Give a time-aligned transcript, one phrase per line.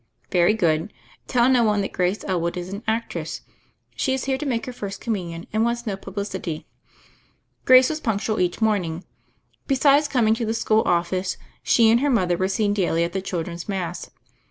[0.31, 0.91] "Very good:
[1.27, 3.41] tell no one that Grace Elwood is an actress.
[3.95, 6.65] She is here to make her First Communion, and wants no publicity."
[7.65, 9.03] Grace was punctual each morning.
[9.67, 13.21] Besides coming to the school office she and her mother were seen daily at the
[13.21, 14.09] children's Mass.